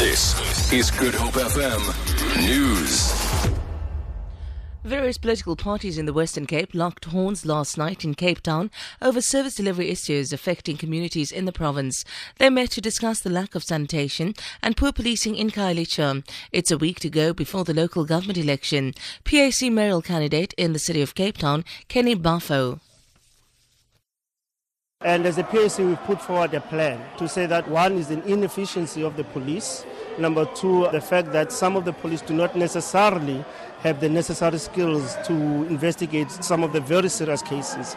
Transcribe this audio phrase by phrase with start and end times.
[0.00, 3.12] This is Good Hope FM News.
[4.82, 8.70] Various political parties in the Western Cape locked horns last night in Cape Town
[9.02, 12.06] over service delivery issues affecting communities in the province.
[12.38, 14.32] They met to discuss the lack of sanitation
[14.62, 16.26] and poor policing in Khayelitsha.
[16.50, 18.94] It's a week to go before the local government election.
[19.24, 22.80] PAC mayoral candidate in the city of Cape Town, Kenny Bafo.
[25.02, 28.20] And as a PAC, we've put forward a plan to say that one is an
[28.24, 29.86] inefficiency of the police.
[30.18, 33.42] Number two, the fact that some of the police do not necessarily
[33.78, 35.32] have the necessary skills to
[35.68, 37.96] investigate some of the very serious cases.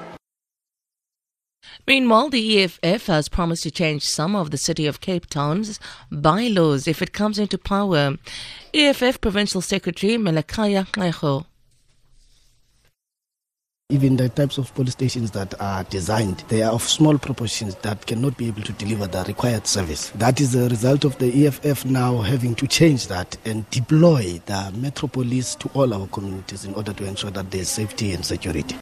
[1.86, 6.88] Meanwhile, the EFF has promised to change some of the City of Cape Town's bylaws
[6.88, 8.18] if it comes into power.
[8.74, 11.48] EFF Provincial Secretary Melikhaya Xego
[13.94, 18.04] even the types of police stations that are designed, they are of small proportions that
[18.08, 20.10] cannot be able to deliver the required service.
[20.16, 24.74] That is the result of the EFF now having to change that and deploy the
[24.76, 28.26] Metro Police to all our communities in order to ensure that there is safety and
[28.26, 28.76] security.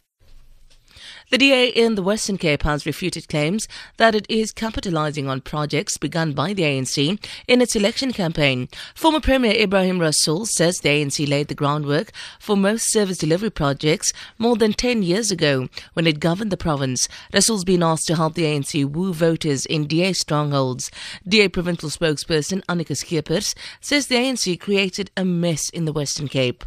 [1.32, 3.66] The DA in the Western Cape has refuted claims
[3.96, 8.68] that it is capitalizing on projects begun by the ANC in its election campaign.
[8.94, 14.12] Former Premier Ibrahim Rasool says the ANC laid the groundwork for most service delivery projects
[14.36, 17.08] more than 10 years ago when it governed the province.
[17.32, 20.90] Rasool's been asked to help the ANC woo voters in DA strongholds.
[21.26, 26.62] DA provincial spokesperson Annika Skeepers says the ANC created a mess in the Western Cape.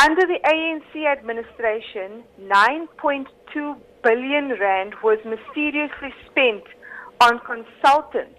[0.00, 3.26] Under the ANC administration, 9.2
[4.04, 6.62] billion rand was mysteriously spent
[7.20, 8.38] on consultants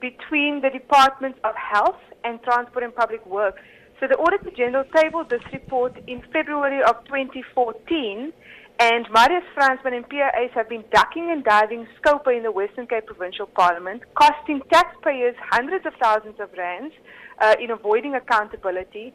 [0.00, 3.60] between the Departments of Health and Transport and Public Works.
[4.00, 8.32] So the Auditor General tabled this report in February of 2014
[8.80, 13.06] and Marius Fransman and PRAs have been ducking and diving Scopa in the Western Cape
[13.06, 16.92] Provincial Parliament, costing taxpayers hundreds of thousands of rands
[17.40, 19.14] uh, in avoiding accountability.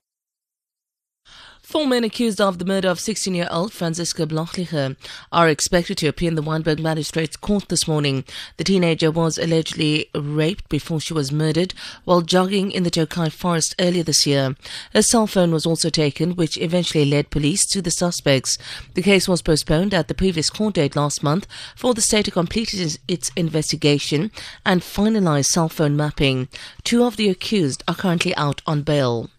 [1.62, 4.98] Four men accused of the murder of 16 year old Franziska Blöchliger
[5.32, 8.26] are expected to appear in the Wynberg Magistrates Court this morning.
[8.58, 13.76] The teenager was allegedly raped before she was murdered while jogging in the Tokai forest
[13.80, 14.56] earlier this year.
[14.96, 18.58] A cell phone was also taken, which eventually led police to the suspects.
[18.96, 21.46] The case was postponed at the previous court date last month
[21.76, 22.74] for the state to complete
[23.08, 24.32] its investigation
[24.66, 26.50] and finalize cell phone mapping.
[26.84, 29.30] Two of the accused are currently out on bail.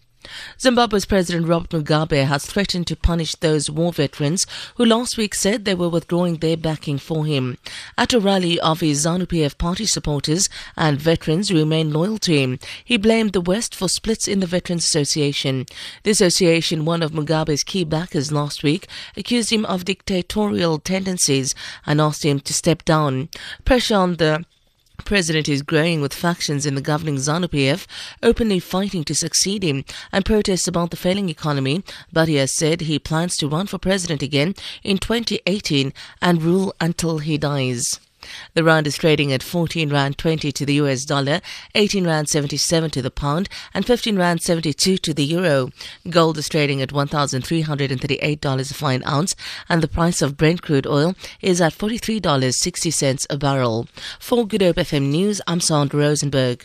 [0.60, 4.46] Zimbabwe's President Robert Mugabe has threatened to punish those war veterans
[4.76, 7.58] who last week said they were withdrawing their backing for him.
[7.98, 12.58] At a rally of his ZANU-PF party supporters and veterans who remain loyal to him,
[12.84, 15.66] he blamed the West for splits in the Veterans Association.
[16.04, 21.54] The association, one of Mugabe's key backers last week, accused him of dictatorial tendencies
[21.86, 23.28] and asked him to step down.
[23.64, 24.44] Pressure on the
[25.04, 27.86] president is growing with factions in the governing ZANU-PF
[28.22, 31.82] openly fighting to succeed him and protests about the failing economy,
[32.12, 36.74] but he has said he plans to run for president again in 2018 and rule
[36.80, 38.00] until he dies.
[38.54, 41.40] The rand is trading at 14 rand 20 to the US dollar,
[41.74, 45.70] 18 rand 77 to the pound, and 15 rand 72 to the euro.
[46.08, 49.34] Gold is trading at $1,338 a fine ounce,
[49.68, 53.88] and the price of Brent crude oil is at $43.60 a barrel.
[54.18, 56.64] For Good Hope FM News, I'm Sandra Rosenberg.